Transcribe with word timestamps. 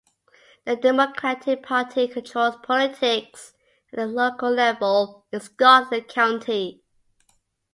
The 0.65 0.77
Democratic 0.77 1.61
Party 1.61 2.07
controls 2.07 2.55
politics 2.63 3.53
at 3.93 3.97
the 3.99 4.07
local 4.07 4.49
level 4.49 5.27
in 5.31 5.39
Scotland 5.39 6.07
County. 6.07 6.81